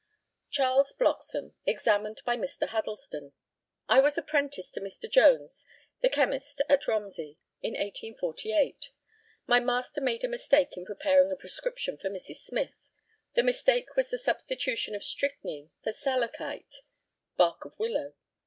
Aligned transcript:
CHARLES 0.49 0.93
BLOCKSOME, 0.93 1.53
examined 1.67 2.23
by 2.25 2.35
Mr. 2.35 2.67
HUDDLESTON: 2.69 3.33
I 3.87 3.99
was 3.99 4.17
apprentice 4.17 4.71
to 4.71 4.81
Mr. 4.81 5.07
Jones, 5.07 5.67
the 6.01 6.09
chymist, 6.09 6.59
at 6.67 6.87
Romsey, 6.87 7.37
in 7.61 7.73
1848. 7.73 8.89
My 9.45 9.59
master 9.59 10.01
made 10.01 10.23
a 10.23 10.27
mistake 10.27 10.75
in 10.75 10.85
preparing 10.85 11.31
a 11.31 11.35
prescription 11.35 11.99
for 11.99 12.09
Mrs. 12.09 12.37
Smyth. 12.37 12.89
The 13.35 13.43
mistake 13.43 13.95
was 13.95 14.09
the 14.09 14.17
substitution 14.17 14.95
of 14.95 15.03
strychnine 15.03 15.69
for 15.83 15.91
salacite 15.93 16.77
(bark 17.37 17.63
of 17.65 17.77
willow). 17.77 18.15